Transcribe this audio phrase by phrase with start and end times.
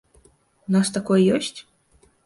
[0.71, 1.57] У нас такое ёсць?